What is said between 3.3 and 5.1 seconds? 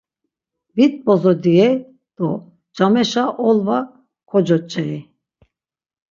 olva kocoç̌ey.